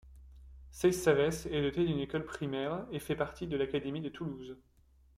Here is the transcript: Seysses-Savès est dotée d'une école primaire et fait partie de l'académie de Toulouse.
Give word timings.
Seysses-Savès 0.71 1.45
est 1.45 1.61
dotée 1.61 1.85
d'une 1.85 1.99
école 1.99 2.25
primaire 2.25 2.87
et 2.91 2.97
fait 2.97 3.15
partie 3.15 3.45
de 3.45 3.55
l'académie 3.55 4.01
de 4.01 4.09
Toulouse. 4.09 4.57